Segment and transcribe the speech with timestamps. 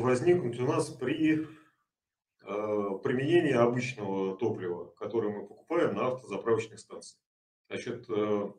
[0.00, 1.46] возникнуть у нас при э,
[3.02, 7.20] применении обычного топлива, которое мы покупаем на автозаправочных станциях.
[7.68, 8.52] Значит, э,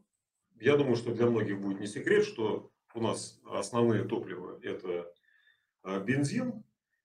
[0.59, 5.13] я думаю, что для многих будет не секрет, что у нас основные топлива– это
[5.83, 6.63] э, бензин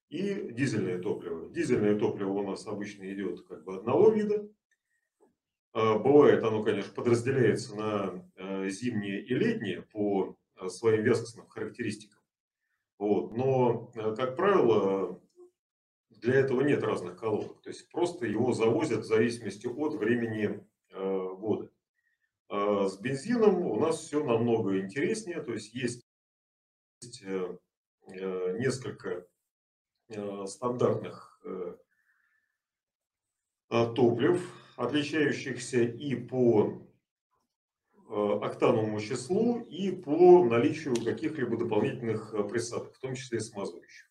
[0.08, 1.50] и дизельное топливо.
[1.50, 4.48] Дизельное топливо у нас обычно идет как бы одного вида.
[5.72, 10.34] Бывает оно, конечно, подразделяется на зимнее и летнее по
[10.68, 12.18] своим вескостным характеристикам.
[13.36, 15.20] Но, э, как правило,
[16.08, 17.60] для этого нет разных колонок.
[17.60, 21.70] То есть просто его завозят в зависимости от времени э, года.
[22.48, 25.42] А с бензином у нас все намного интереснее.
[25.42, 26.06] То есть есть
[27.22, 27.58] э,
[28.08, 29.26] несколько
[30.46, 31.42] стандартных
[33.68, 34.40] топлив,
[34.76, 36.85] отличающихся и по
[38.08, 44.10] октановому числу и по наличию каких-либо дополнительных э, присадок, в том числе смазывающих.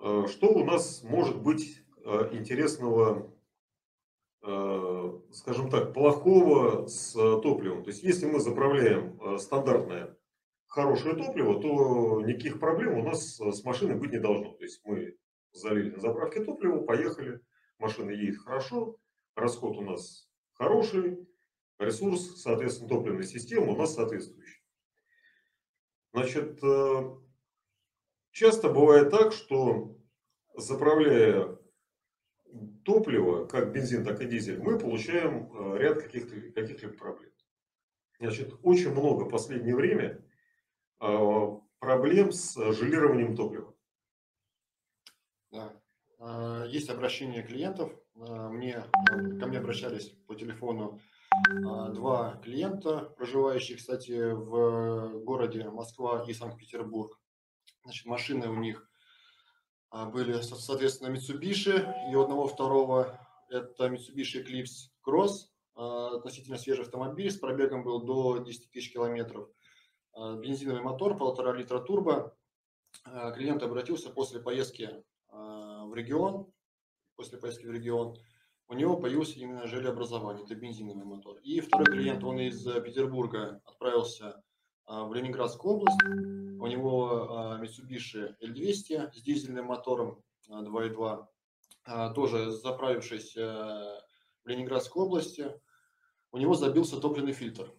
[0.00, 1.82] Э, что у нас может быть
[2.32, 3.32] интересного,
[5.32, 7.82] скажем так, плохого с топливом?
[7.82, 10.14] То есть, если мы заправляем стандартное
[10.66, 14.52] хорошее топливо, то никаких проблем у нас с машиной быть не должно.
[14.52, 15.16] То есть, мы
[15.52, 17.40] залили на заправке топливо, поехали,
[17.78, 18.98] машина едет хорошо,
[19.34, 21.28] расход у нас хороший,
[21.78, 24.62] ресурс, соответственно, топливной системы у нас соответствующий.
[26.12, 27.16] Значит, э,
[28.30, 29.98] часто бывает так, что
[30.56, 31.58] заправляя
[32.84, 37.32] топливо, как бензин, так и дизель, мы получаем э, ряд каких-то, каких-либо проблем.
[38.20, 40.24] Значит, очень много в последнее время
[41.00, 41.46] э,
[41.80, 43.74] проблем с желированием топлива.
[45.50, 45.72] Да.
[46.18, 47.92] А, есть обращение клиентов.
[48.16, 51.00] А, мне, ко мне обращались по телефону
[51.66, 57.18] а, два клиента, проживающие, кстати, в городе Москва и Санкт-Петербург.
[57.82, 58.88] Значит, машины у них
[59.90, 63.20] были, соответственно, Mitsubishi, и у одного второго
[63.50, 69.48] это Mitsubishi Eclipse Cross, относительно свежий автомобиль, с пробегом был до 10 тысяч километров.
[70.16, 72.36] Бензиновый мотор, полтора литра турбо.
[73.34, 76.52] Клиент обратился после поездки в регион,
[77.16, 78.16] после поездки в регион,
[78.68, 81.38] у него появился именно желеобразование, это бензиновый мотор.
[81.38, 84.42] И второй клиент, он из Петербурга отправился
[84.86, 91.26] а, в Ленинградскую область, у него Mitsubishi L200 с дизельным мотором 2.2,
[91.84, 94.02] а, тоже заправившись в
[94.46, 95.52] Ленинградской области,
[96.32, 97.72] у него забился топливный фильтр.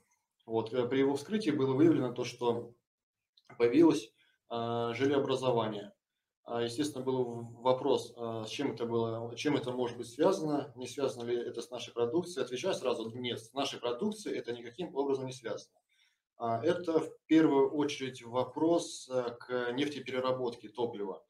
[0.45, 2.74] Вот, э, при его вскрытии было выявлено то, что
[3.57, 4.12] появилось
[4.50, 5.91] желеобразование.
[6.47, 10.88] А, естественно, был вопрос, а, с чем это было, чем это может быть связано, не
[10.88, 12.45] связано ли это с нашей продукцией.
[12.45, 15.73] Отвечаю сразу, нет, с нашей продукцией это никаким образом не связано.
[16.38, 21.23] А, это в первую очередь вопрос к нефтепереработке топлива.